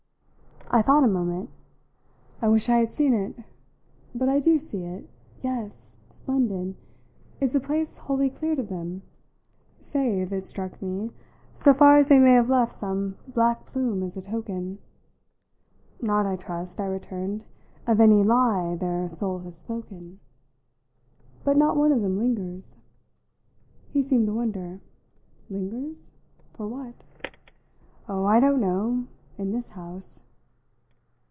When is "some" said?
12.71-13.17